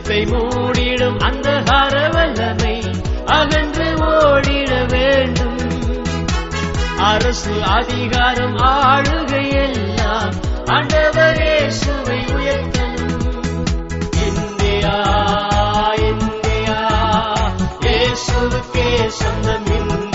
[0.00, 2.76] தேசத்தை மூடிடும் அந்த வல்லமை
[3.36, 5.58] அகன்று ஓடிட வேண்டும்.
[7.10, 10.34] அரசு அதிகாரம் ஆளுகை எல்லாம்
[10.76, 13.26] ஆண்டவர் இயேசுவை உயர்த்தணும்.
[14.26, 14.96] இந்தியா
[16.10, 16.80] இந்தியா
[17.94, 18.88] ஏசுவுக்கே
[19.20, 20.09] சொந்தம் இந்தியா இந்தியா.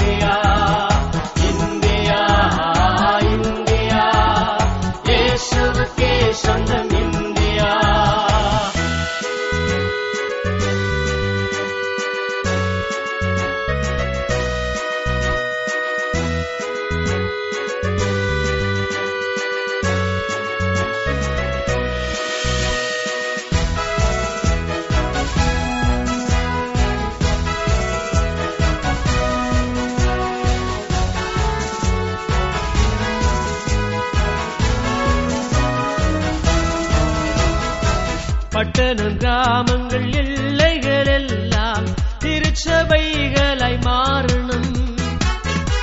[38.75, 41.86] பட்டணம் கிராமங்கள் எல்லைகள் எல்லாம்
[42.19, 44.94] திருச்சபைகளாய் மாறணும்.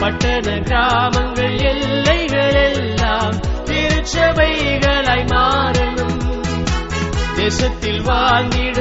[0.00, 3.34] பட்டண கிராமங்கள் எல்லைகள் எல்லாம்
[3.64, 6.40] திருச்சபைகளாய் மாறணும்.
[7.36, 8.73] தேசத்தில் வாழ்ந்திடும்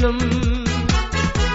[0.00, 0.20] செய்யணும்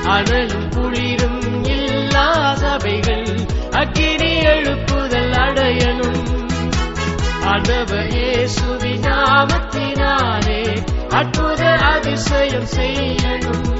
[0.06, 6.21] அனலும் குளிரும் இல்லா சபைகள் அக்கினி எழுப்புதல் அடையணும்.
[7.44, 8.12] ஆண்டவர்
[8.56, 13.75] சுவிநாமத்தினாலே அற்புத அதிசயம் செய்யணும்.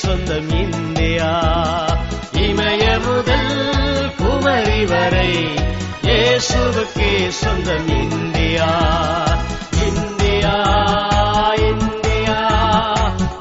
[0.00, 1.30] சொந்தம் இந்தியா
[2.44, 3.56] இமய முதல்
[4.20, 5.30] குமரி வரை
[6.06, 7.10] இயேசுவுக்கே
[7.40, 8.70] சொந்தம் இந்தியா
[9.86, 10.54] இந்தியா
[11.68, 12.38] இந்தியா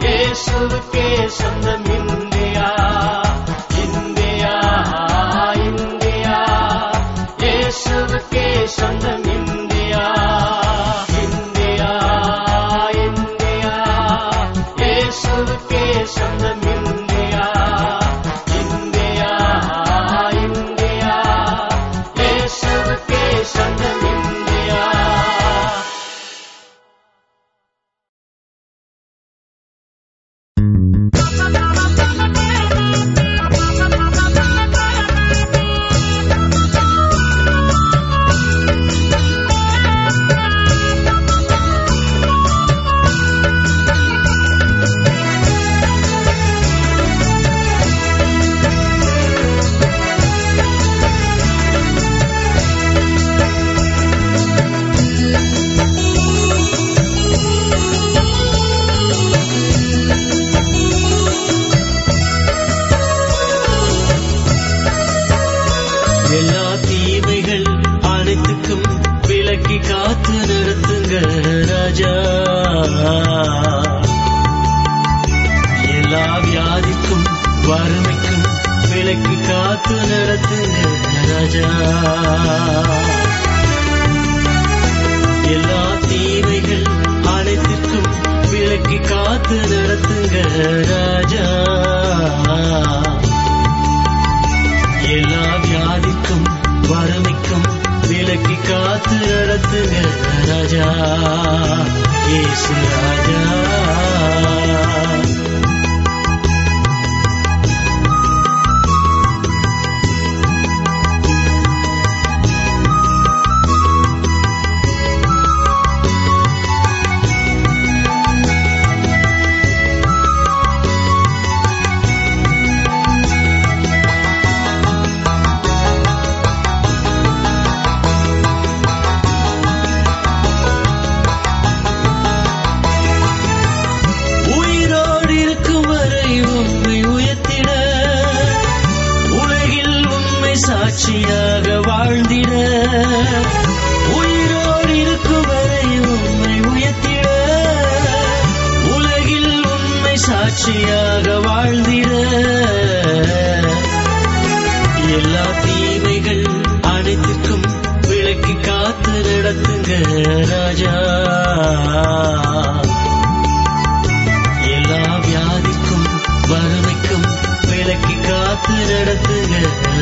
[0.06, 1.08] இயேசுவுக்கே
[1.40, 2.68] சொந்தம் இந்தியா
[3.84, 4.54] இந்தியா
[5.68, 6.38] இந்தியா
[7.44, 8.48] இயேசுவுக்கே
[8.78, 10.06] சொந்தம் இந்தியா
[11.24, 11.92] இந்தியா
[13.06, 13.76] இந்தியா
[14.82, 15.69] இயேசுவுக்கே
[16.10, 16.69] 伤了你。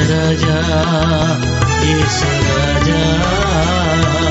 [0.07, 0.59] raja
[1.83, 4.27] Yesus raja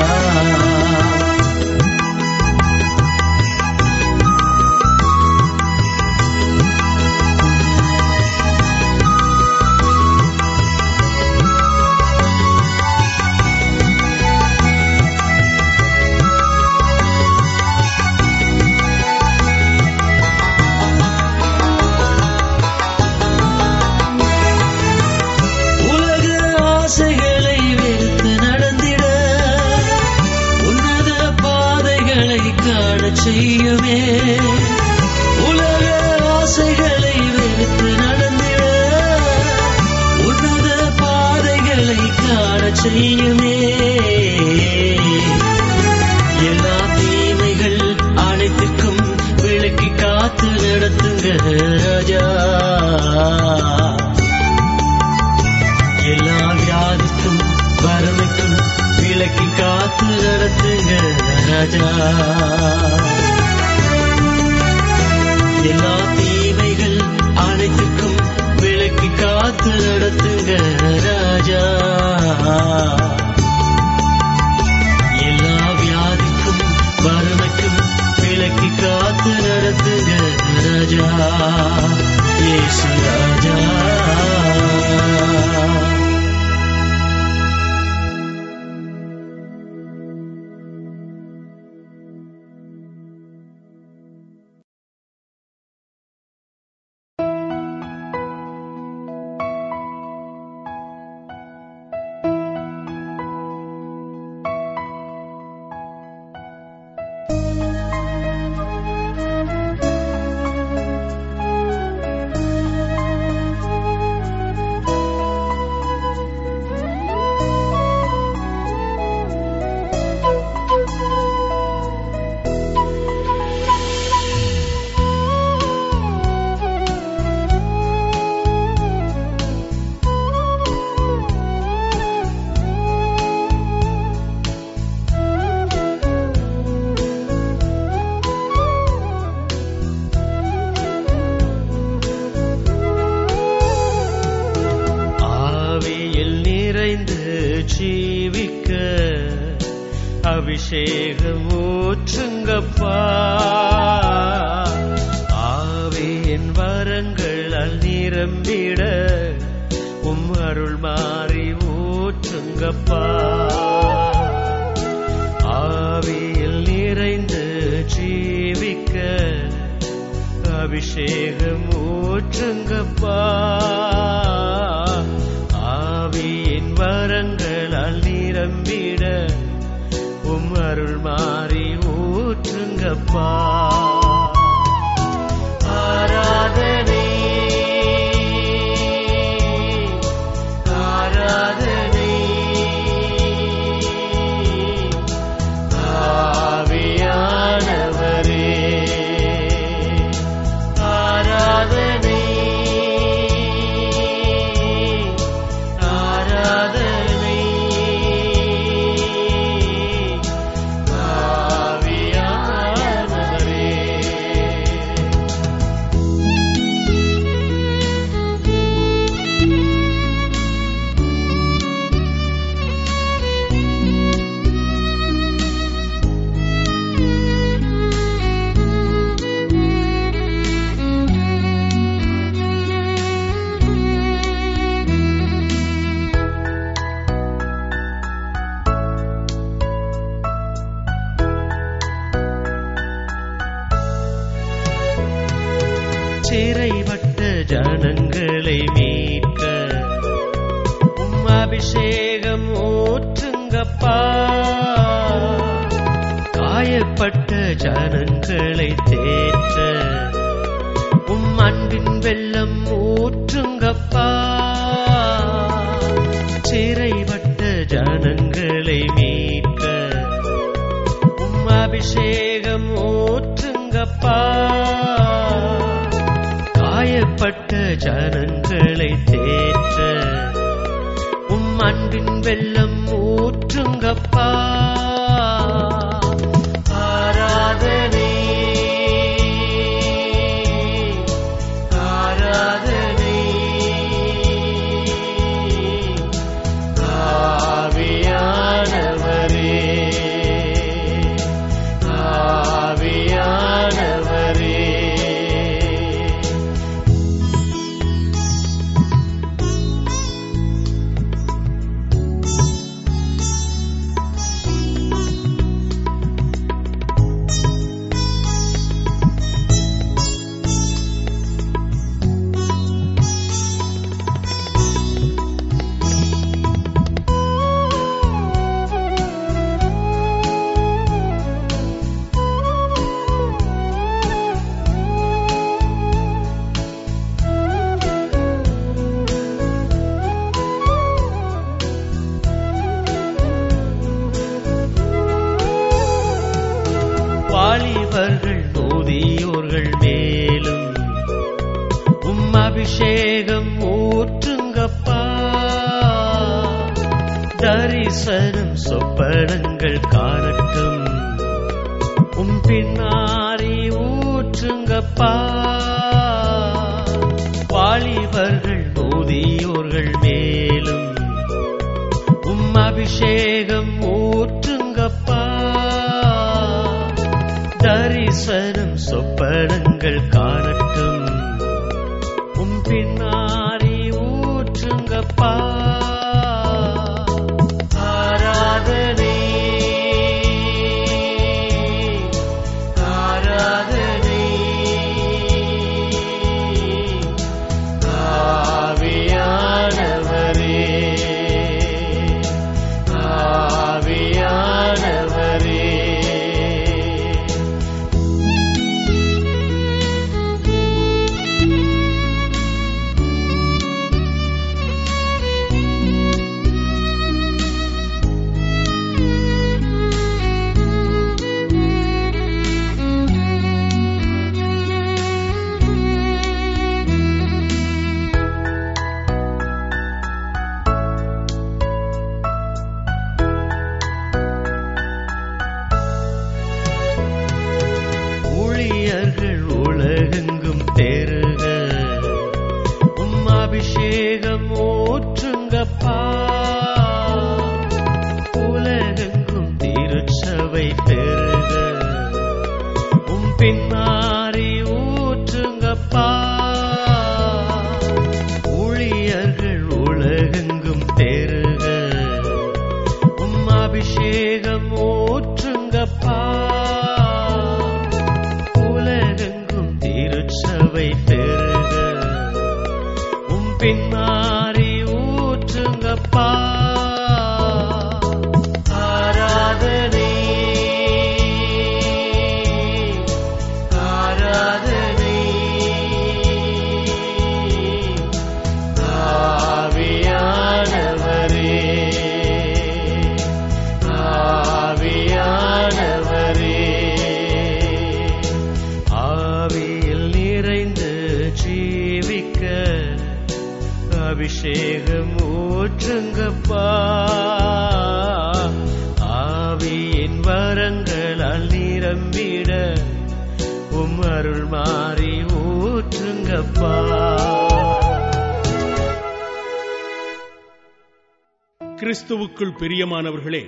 [522.42, 523.42] கிறிஸ்துவுக்குள் பிரியமானவர்களே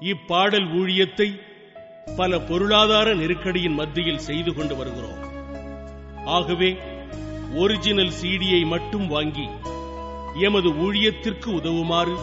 [0.00, 1.26] இப்பாடல் ஊழியத்தை
[2.16, 5.22] பல பொருளாதார நெருக்கடியின் மத்தியில் செய்து கொண்டு வருகிறோம்.
[6.24, 6.68] ஆகவே
[7.54, 9.46] ஒரிஜினல் சீடியை மட்டும் வாங்கி
[10.40, 12.14] எமது ஊழியத்திற்கு உதவுமாறு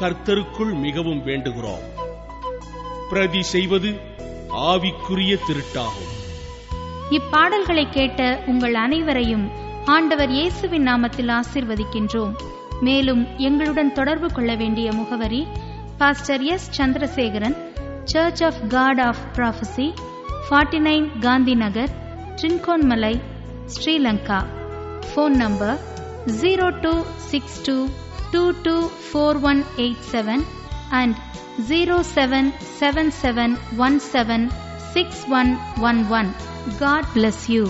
[0.00, 1.84] கர்த்தருக்குள் மிகவும் வேண்டுகிறோம்.
[3.10, 3.92] பிரதி செய்வது
[4.70, 6.12] ஆவிக்குரிய திருட்டாகும்.
[7.10, 9.48] இப்பாடல்களை கேட்ட உங்கள் அனைவரையும்
[9.84, 12.36] ஆண்டவர் இயேசுவின் நாமத்தில் ஆசிர்வதிக்கின்றோம்.
[12.80, 15.42] மேலும் எங்களுடன் தொடர்பு கொள்ள வேண்டிய முகவரி
[15.98, 16.68] pastor S.
[16.78, 17.56] Chandrasekaran
[18.04, 19.86] church of God of prophecy
[20.46, 21.92] forty nine Gandhi Nagar
[22.36, 23.14] Trincomalee
[23.74, 24.38] Sri Lanka
[25.08, 25.76] phone number
[26.40, 26.94] zero two
[27.30, 27.76] six two
[28.32, 30.44] two two four one eight seven
[30.92, 31.16] and
[31.68, 34.46] zero seven seven seven one seven
[34.94, 35.52] six one
[35.90, 36.30] one one
[36.78, 37.64] God bless you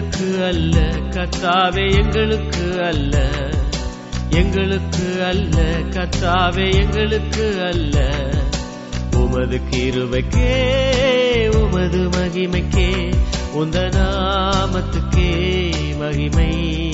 [0.00, 0.78] எங்களுக்கு அல்ல.
[1.10, 3.28] கத்தாவே எங்களுக்கு அல்ல.
[4.30, 5.62] எங்களுக்கு அல்ல.
[5.90, 8.10] கத்தாவே எங்களுக்கு அல்ல.
[9.12, 10.76] உமது கிருவைக்கே
[11.56, 13.14] உமது மகிமைக்கே
[13.52, 16.92] உந்த நாமத்துக்கே மகிமை.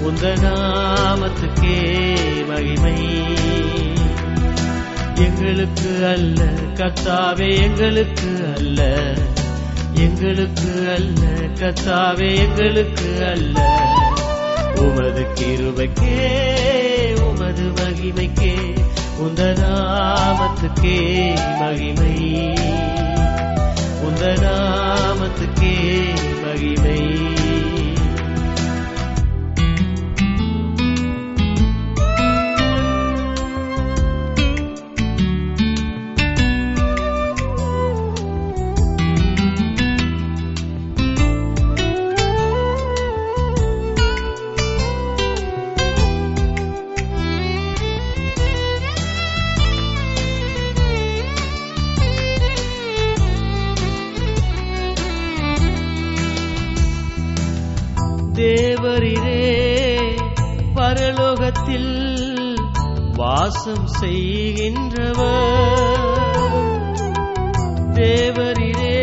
[0.00, 2.16] உந்த நாமத்துக்கே
[2.48, 3.24] மகிமை.
[5.14, 6.44] எங்களுக்கு அல்ல.
[6.74, 9.12] கத்தாவே எங்களுக்கு அல்ல.
[9.94, 13.82] எங்களுக்கு அல்ல கத்தாவே எங்களுக்கு அல்ல.
[14.74, 16.42] உமது கிருபைக்கே
[17.22, 18.82] உமது மகிமைக்கே
[19.16, 20.98] உந்த நாமத்துக்கே
[21.58, 22.52] மகிமை.
[24.02, 26.00] உந்த நாமத்துக்கே
[26.42, 27.43] மகிமை.
[63.44, 65.32] வாசம் செய்கின்றவர்
[67.96, 69.00] தேவரிலே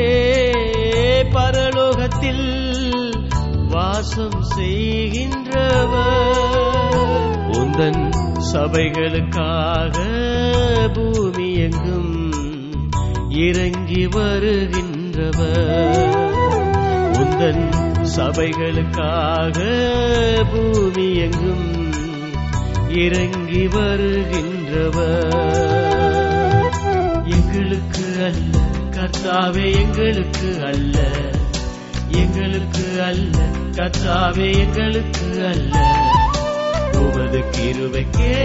[1.35, 2.47] பரலோகத்தில்
[3.73, 5.99] வாசம் செய்கின்றவர்
[7.57, 8.01] உந்தன்
[8.49, 9.97] சபைகளுக்காக
[10.97, 12.15] பூமி எங்கும்
[13.45, 16.01] இறங்கி வருகின்றவர்
[17.19, 17.63] உந்தன்
[18.15, 19.59] சபைகளுக்காக
[20.51, 21.67] பூமி எங்கும்
[22.95, 25.29] இறங்கி வருகின்றவர்.
[27.25, 28.57] எங்களுக்கு அல்ல
[28.89, 30.99] கத்தாவே எங்களுக்கு அல்ல.
[32.09, 33.37] எங்களுக்கு அல்ல
[33.71, 36.03] கத்தாவே எங்களுக்கு அல்ல.
[36.93, 38.35] உமது கிருவைக்கே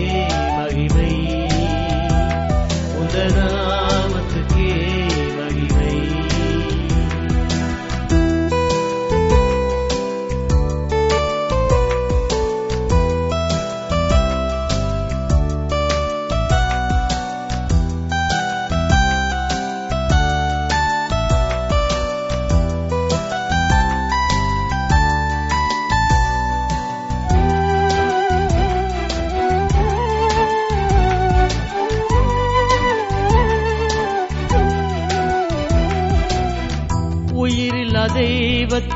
[0.57, 1.45] மகிமை.
[2.95, 3.86] உந்த நாமத்துக்கே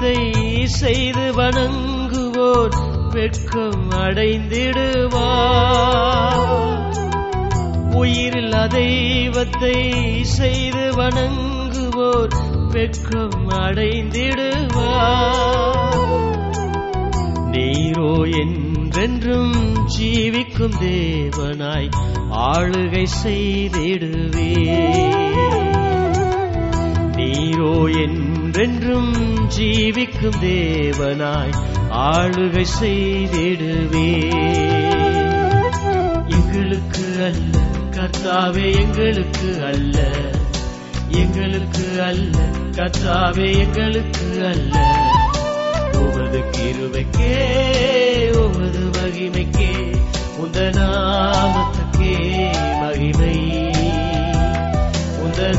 [0.01, 2.75] தெய்வத்தை செய்து வணங்குவோர்
[3.11, 5.01] வெட்கம் அடைந்திடுவார்.
[7.93, 9.77] உயிரில் தெய்வத்தை
[10.37, 12.33] செய்து வணங்குவோர்
[12.71, 14.79] வெட்கம் அடைந்திடுவார்.
[17.53, 18.11] நீரோ
[18.41, 19.55] என்றென்றும்
[19.97, 21.91] ஜீவிக்கும் தேவனாய்
[22.49, 24.51] ஆளுகை செய்திடுவே
[27.17, 28.20] நீரோ என்
[28.61, 31.53] என்றென்றும் ஜீவிக்கும் தேவனாய்
[31.89, 34.21] ஆளுகை செய்திடுவே.
[36.27, 37.57] எங்களுக்கு அல்ல
[37.89, 40.07] கத்தாவே எங்களுக்கு அல்ல.
[41.09, 42.37] எங்களுக்கு அல்ல
[42.71, 45.01] கத்தாவே எங்களுக்கு அல்ல.
[45.93, 47.49] உமது கிருவைக்கே
[48.35, 49.95] உமது மகிமைக்கே
[50.37, 52.15] உந்த நாமத்துக்கே
[52.79, 53.69] மகிமை.
[55.19, 55.49] உந்த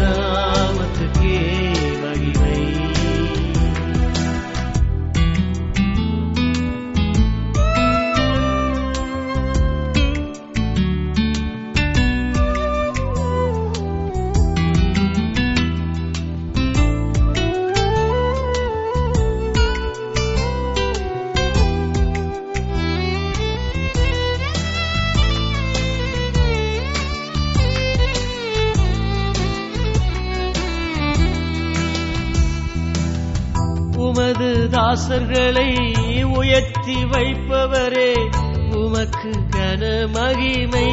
[34.93, 38.29] தாசர்களை உயர்த்தி வைப்பவரே
[38.71, 40.93] உமக்கு கன மகிமை.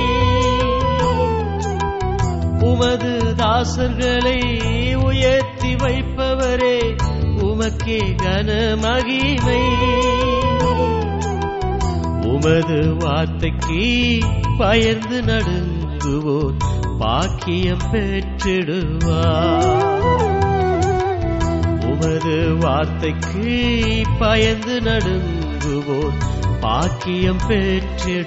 [2.59, 6.95] உமது தாசர்களை உயர்த்தி வைப்பவரே
[7.37, 9.61] உமக்கே கன மகிமை.
[12.21, 14.19] உமது வார்த்தைக்கு
[14.57, 16.55] பயந்து நடுங்குவோர்
[16.99, 19.97] பாக்கியம் பெற்றிடுவார்.
[22.01, 26.13] உமது வார்த்தைக்கு பயந்து நடுங்குவோர்
[26.59, 28.17] பாக்கியம் பெற்றிடுவார்.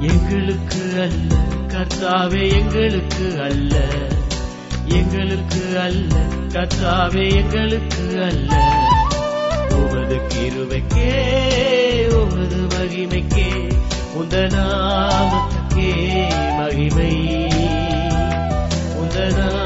[0.00, 1.34] எங்களுக்கு அல்ல
[1.66, 3.76] கத்தாவே எங்களுக்கு அல்ல.
[4.84, 6.16] எங்களுக்கு அல்ல
[6.48, 8.72] கத்தாவே எங்களுக்கு அல்ல.
[9.70, 11.12] உமது கிருவைக்கே
[12.14, 13.72] உமது மகிமைக்கே
[14.14, 15.92] உந்த நாமத்துக்கே
[16.56, 17.16] மகிமை.
[18.94, 19.56] உந்த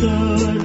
[0.00, 0.59] sun.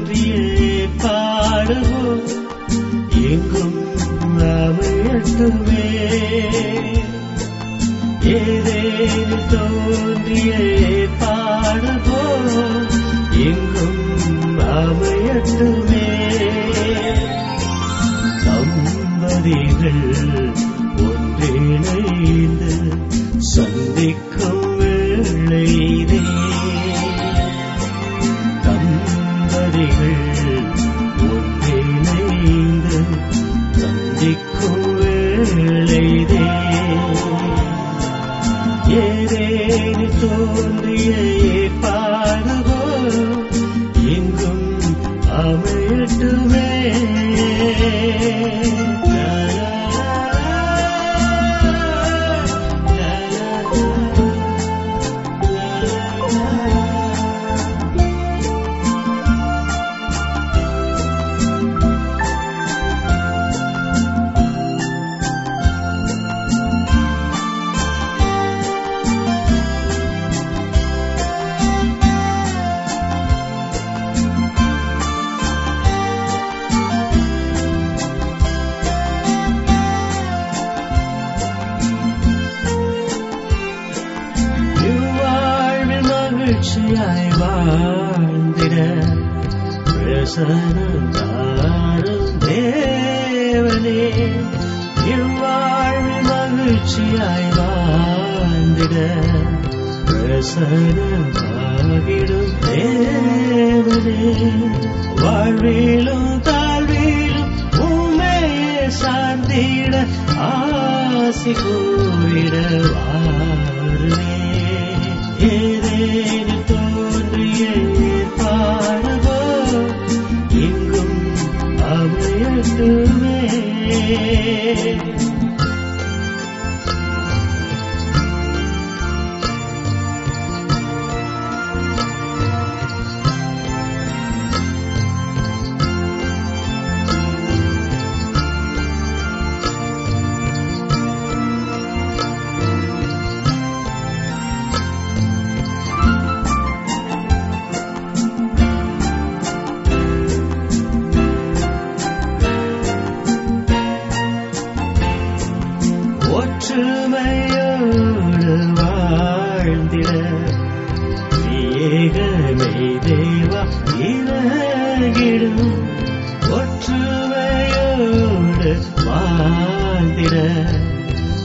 [169.15, 170.35] வாழ்ந்திர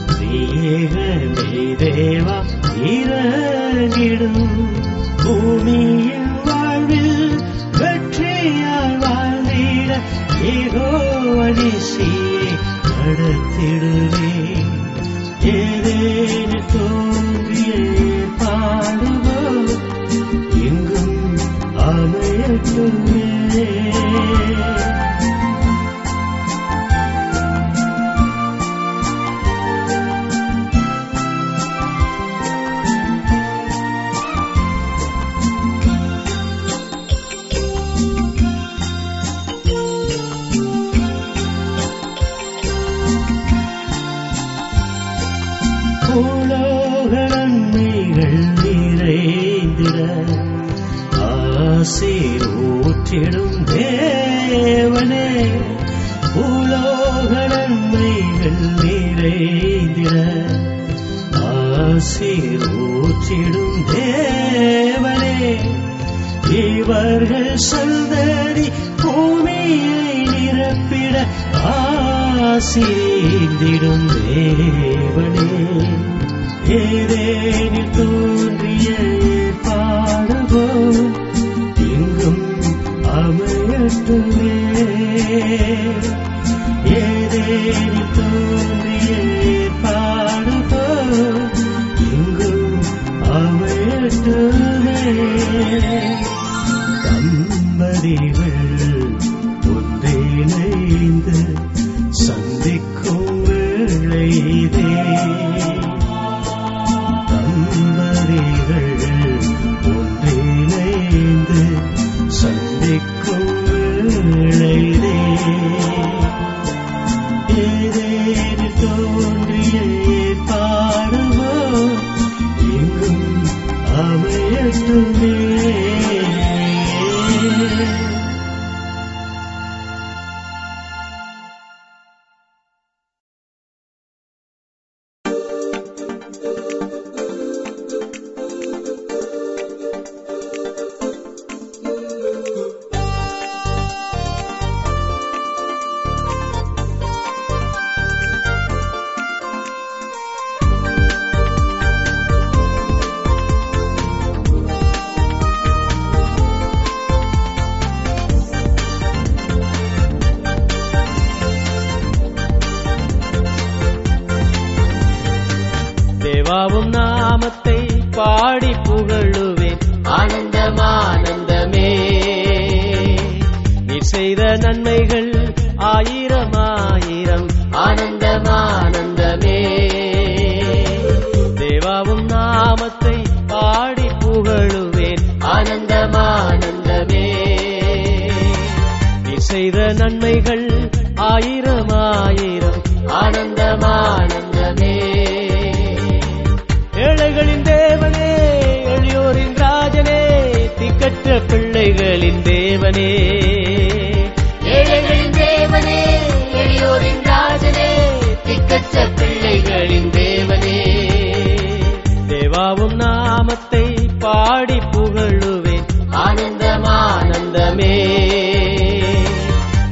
[0.07, 2.37] ஸ்ரீயேகமே தேவா
[2.91, 4.43] இறங்கிடும்
[5.23, 7.35] பூமியின் வாழ்வில்
[7.79, 9.91] வெற்றியால் வாழ்ந்திட
[10.53, 10.89] ஏகோ
[11.45, 12.49] அணிசியை
[12.91, 14.00] நடத்திடும்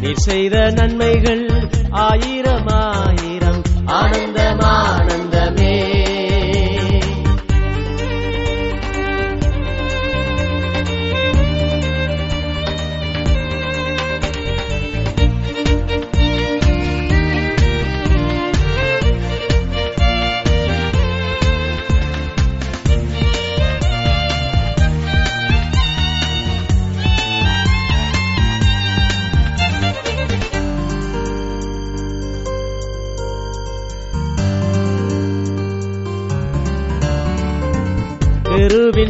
[0.02, 3.62] நீர் செய்த நன்மைகள் ஆயிரம் ஆயிரம்.
[3.86, 5.09] ஆனந்தமான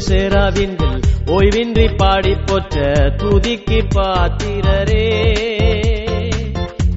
[0.09, 5.35] பெருவின் சேராவின்கள் ஓய்வின்றி பாடி போற்ற துதிக்கு பாத்திரரே.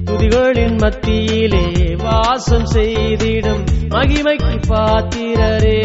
[0.05, 5.81] துதிகளின் மத்தியிலே வாசம் செய்திடும் மகிமைக்கு பாத்திரரே.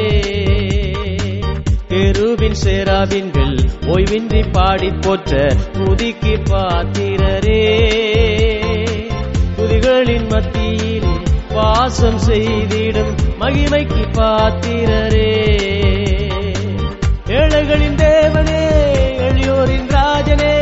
[1.88, 7.64] தெருவின் சேராவின்கள் ஓய்வின்றி பாடி போற்ற துதிக்கு பாத்திரரே.
[9.56, 11.16] துதிகளின் மத்தியிலே
[11.50, 15.57] வாசம் செய்திடும் மகிமைக்கு பாத்திரரே.
[17.68, 18.68] ஏழைகளின் தேவனே
[19.20, 20.52] எளியோரின் ராஜனே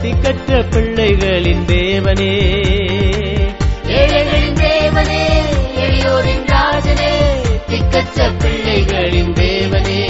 [0.00, 2.32] திக்கற்ற பிள்ளைகளின் தேவனே.
[3.86, 5.26] ஏழைகளின் தேவனே
[5.76, 7.14] எளியோரின் ராஜனே
[7.68, 10.02] திக்கற்ற பிள்ளைகளின் தேவனே.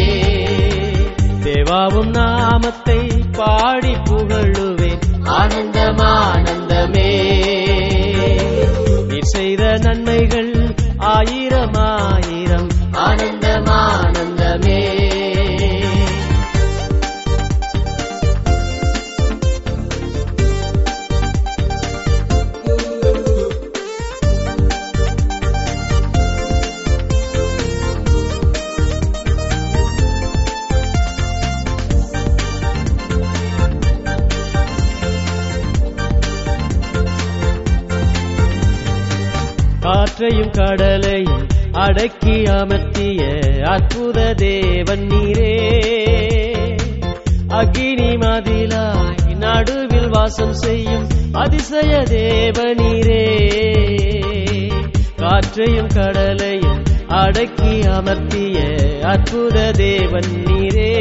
[1.43, 5.01] தேவாவும் நாமத்தை பாடி புகழுவேன்.
[5.25, 5.77] ஆனந்தம்.
[40.19, 43.21] காற்றையும் கடலையும் அடக்கி அமர்த்திய
[43.63, 45.53] அற்புத தேவன் நீரே.
[47.49, 53.23] அக்கினி மதிலாய் நடுவில் வாசம் செய்யும் அதிசய தேவனீரே
[55.17, 58.59] காற்றையும் கடலையும் அடக்கி அமர்த்திய
[59.03, 60.93] அற்புத தேவன் நீரே.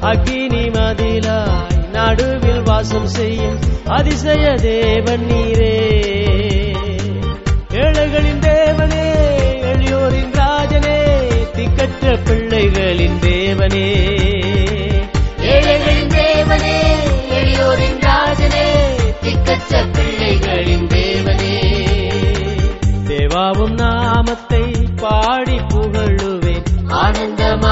[0.00, 6.03] அக்கினி மதிலாய் நடுவில் வாசம் செய்யும் அதிசய தேவன் நீரே.
[13.64, 13.92] தேவனே.
[15.40, 16.80] ஏழைகளின் தேவனே
[17.30, 18.66] எளியோரின் ராஜனே
[19.22, 21.60] திக்கற்ற பிள்ளைகளின் தேவனே.
[23.06, 24.62] தேவாவும் நாமத்தை
[24.96, 26.62] பாடி புகழுவேன்.
[26.88, 27.62] ஆனந்தம்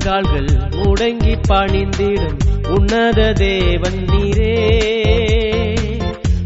[0.00, 4.54] முழங்கால்கள் முடங்கி பணிந்திடும் உன்னத தேவன் நீரே.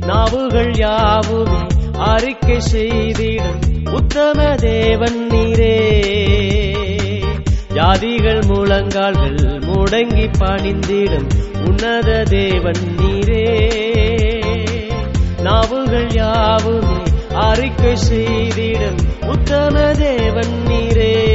[0.07, 5.77] நாவுகள் யாவுமே அறிக்கை செய்திடும் உத்தம தேவன் நீரே.
[7.75, 11.29] ஜாதிகள் முழங்கால்கள் முடங்கி பணிந்திடும்
[11.65, 13.47] உன்னத தேவன் நீரே.
[15.43, 17.03] நாவுகள் யாவுமே
[17.35, 21.34] அறிக்கை செய்திடும் உத்தம தேவன் நீரே.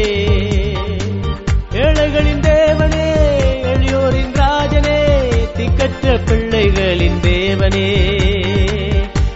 [1.99, 3.07] ஏழைகளின் தேவனே
[3.63, 4.99] எளியோரின் ராஜனே
[5.57, 7.89] திக்கற்ற பிள்ளைகளின் தேவனே.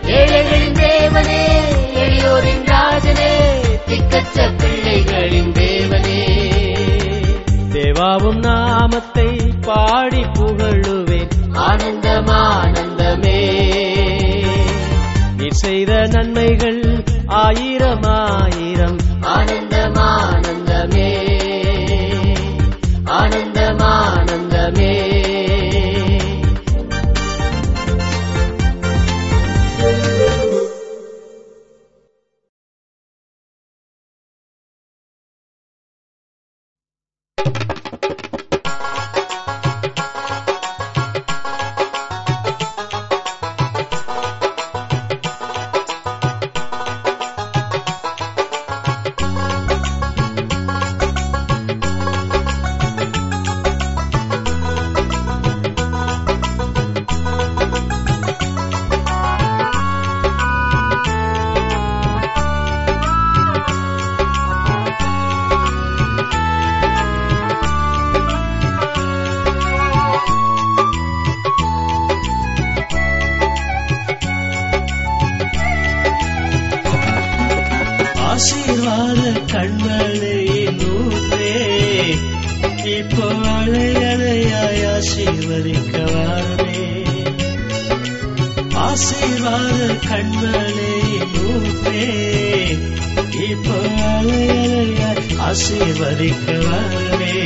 [0.03, 1.41] ஏழைகளின் தேவனே
[1.93, 3.33] எளியோரின் ராஜனே
[3.87, 6.21] திக்கற்ற பிள்ளைகளின் தேவனே.
[7.73, 9.27] தேவாவும் நாமத்தை
[9.61, 11.29] பாடி புகழுவேன்.
[11.53, 13.39] ஆனந்தம் ஆனந்தமே
[15.37, 19.02] நீர் செய்த நன்மைகள் ஆயிரம் ஆயிரம்.
[82.93, 86.81] இப்போ அலையலையாய் ஆசீர்வதிக்க வாரமே
[88.83, 89.77] ஆசீர்வாத
[90.07, 90.91] கண்மலை
[91.33, 92.07] நூற்றே
[93.47, 93.77] இப்போ
[94.09, 97.37] அலையலையாய் ஆசீர்வதிக்க வாரமே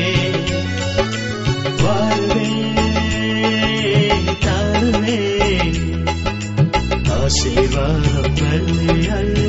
[1.82, 2.49] வாழ்வே
[4.39, 5.20] தருவே.
[7.18, 9.47] ஆசீர்வாதம் அள்ளி அள்ளி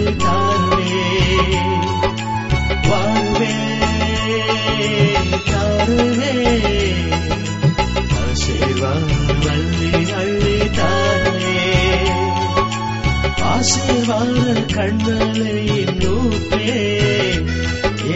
[14.08, 16.68] வாழ கண்மலையின் நூப்பே.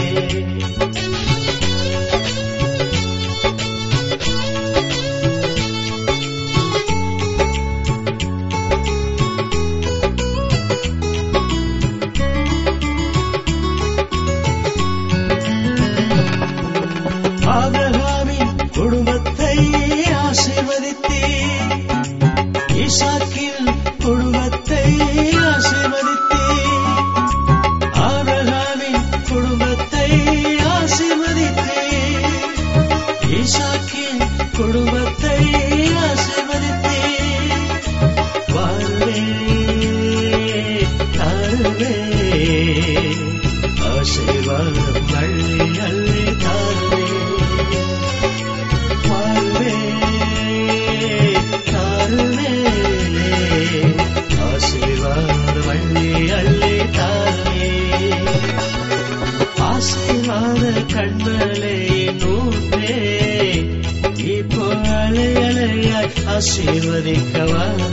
[66.39, 67.87] ಆಶೀರ್ವದಿಕ್ಕವಾರು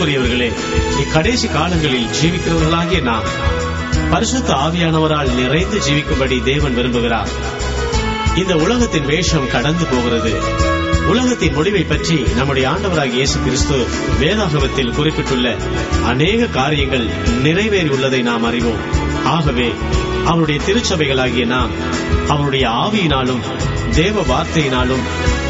[0.00, 0.46] அன்புக்குரியவர்களே
[1.00, 3.26] இக்கடைசி காலங்களில் ஜீவிக்கிறவர்களாகிய நாம்
[4.10, 7.30] பரிசுத்த ஆவியானவரால் நிறைந்து ஜீவிக்கும்படி தேவன் விரும்புகிறார்.
[8.36, 10.32] இந்த உலகத்தின் வேஷம் கடந்து போகிறது.
[11.06, 13.86] உலகத்தின் முடிவை பற்றி நம்முடைய ஆண்டவராக இயேசு கிறிஸ்து
[14.20, 15.56] வேதாகமத்தில் குறிப்பிட்டுள்ள
[16.04, 17.06] அநேக காரியங்கள்
[17.44, 18.82] நிறைவேறியுள்ளதை நாம் அறிவோம்.
[19.24, 19.74] ஆகவே
[20.24, 21.70] அவருடைய திருச்சபைகளாகிய நாம்
[22.28, 23.44] அவருடைய ஆவியினாலும்
[23.94, 25.04] தேவ வார்த்தையினாலும்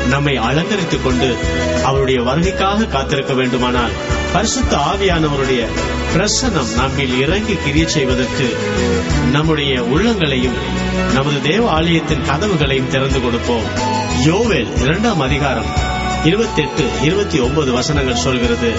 [0.08, 1.36] நம்மை அலங்கரித்துக் கொண்டு
[1.84, 3.90] அவருடைய வருகைக்காக காத்திருக்க வேண்டுமானால்
[4.32, 5.62] பரிசுத்த ஆவியானவருடைய
[6.14, 8.56] பிரசனம் நம்மில் இறங்கி கிரிய செய்வதற்கு
[9.32, 10.58] நம்முடைய உள்ளங்களையும்
[11.14, 13.66] நமது தேவ ஆலயத்தின் கதவுகளையும் திறந்து கொடுப்போம்.
[14.26, 15.64] யோவேல் இரண்டாம் அதிகாரம்
[16.24, 18.72] இருபத்தெட்டு இருபத்தி ஒன்பது வசனங்கள் சொல்கிறது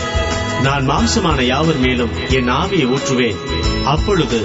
[0.61, 3.39] நான் மாம்சமான யாவர் மேலும் என் ஆவியை ஊற்றுவேன்.
[3.83, 4.41] அப்பொழுது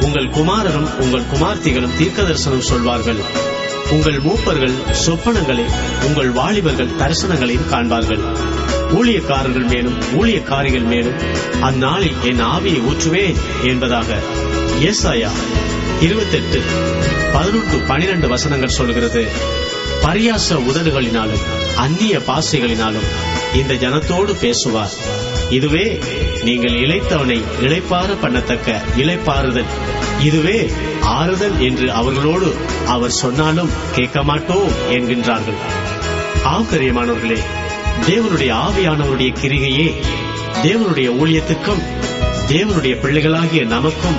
[0.00, 3.18] உங்கள் குமாரரும் உங்கள் குமார்த்திகளும் தீர்க்க தரிசனம் சொல்வார்கள்.
[3.90, 4.74] உங்கள் மூப்பர்கள்
[5.06, 5.64] சொப்பனங்களை
[6.04, 8.24] உங்கள் வாலிபர்கள் தரிசனங்களையும் காண்பார்கள்.
[8.92, 11.18] ஊழியக்காரர்கள் மேலும் ஊழியக்காரிகள் மேலும்
[11.60, 14.18] அந்நாளில் என் ஆவியை ஊற்றுவேன் என்பதாக
[14.80, 15.30] ஏசாயா
[16.00, 16.62] இருபத்தெட்டு
[17.32, 19.26] பதினொன்று பனிரெண்டு வசனங்கள் சொல்கிறது.
[20.02, 21.44] பரியாச உதடுகளினாலும்
[21.76, 23.08] அந்நிய பாசைகளினாலும்
[23.54, 24.90] இந்த ஜனத்தோடு பேசுவார்.
[25.50, 26.00] இதுவே
[26.44, 29.70] நீங்கள் இழைத்தவனை இளைப்பாற பண்ணத்தக்க இளைப்பாறுதல்
[30.20, 30.70] இதுவே
[31.00, 32.54] ஆறுதல் என்று அவர்களோடு
[32.86, 35.58] அவர் சொன்னாலும் கேட்க மாட்டோம் என்கின்றார்கள்
[36.44, 37.42] ஆக்கரியமானவர்களே
[38.04, 39.94] தேவனுடைய ஆவியானவருடைய கிரிகையே
[40.62, 41.82] தேவனுடைய ஊழியத்துக்கும்
[42.48, 44.16] தேவனுடைய பிள்ளைகளாகிய நமக்கும்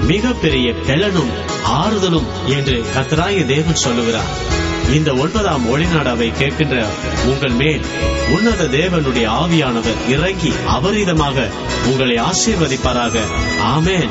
[0.00, 1.30] மிகப்பெரிய பெலனும்
[1.66, 4.48] ஆறுதலும் என்று கத்தராய தேவன் சொல்லுகிறார்.
[4.94, 6.84] இந்த ஒன்பதாம் ஒளிநாடாவை கேட்கின்ற
[7.24, 7.80] உங்கள் மேல்
[8.30, 11.48] உன்னத தேவனுடைய ஆவியானவர் இறங்கி அபரீதமாக
[11.86, 13.18] உங்களை ஆசீர்வதிப்பாராக.
[13.76, 14.08] ஆமேன்.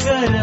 [0.00, 0.41] कर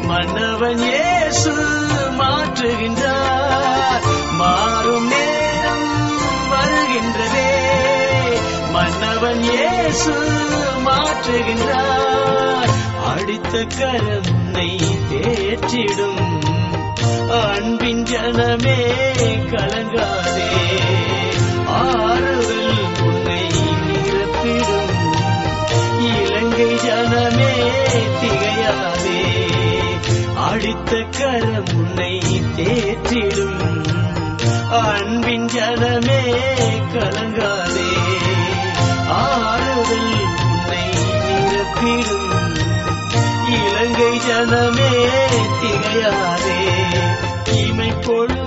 [0.03, 1.51] மன்னவன் இயேசு
[2.17, 4.01] மாற்றுகின்றார்.
[4.31, 6.11] மாறும் நேரம்
[6.51, 7.51] வருகின்றதே.
[8.71, 10.13] மன்னவன் இயேசு
[10.85, 12.71] மாற்றுகின்றார்.
[13.15, 16.41] அடித்த கரனை தேற்றிடும்.
[17.29, 18.91] அன்பின் ஜனமே
[19.51, 20.92] கலங்காதே.
[28.25, 29.21] கார்த்திகையாவே
[30.45, 32.13] அடித்த கரம் உன்னை
[32.57, 33.59] தேற்றிடும்
[34.81, 36.21] அன்பின் ஜனமே
[36.93, 37.89] கலங்காதே
[39.17, 40.13] ஆறுதல்
[40.45, 40.85] உன்னை
[41.25, 42.31] நிரப்பிடும்
[43.57, 44.93] இலங்கை ஜனமே
[45.61, 46.61] திகையாதே
[47.59, 48.42] இமை பொழுது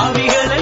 [0.00, 0.59] பாவிகளை